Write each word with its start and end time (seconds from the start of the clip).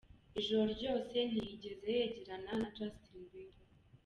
Ijoro 0.39 0.65
ryose 0.77 1.15
ntiyigeze 1.29 1.87
yegerana 1.97 2.51
na 2.59 2.67
Justin 2.75 3.21
Bieber. 3.31 3.67